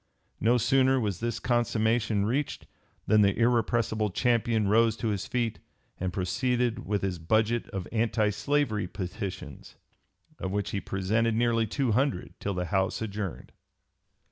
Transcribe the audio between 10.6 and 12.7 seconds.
he "presented nearly two hundred, till the